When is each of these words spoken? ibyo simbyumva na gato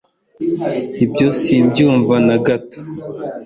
ibyo 1.03 1.27
simbyumva 1.41 2.15
na 2.27 2.37
gato 2.45 2.79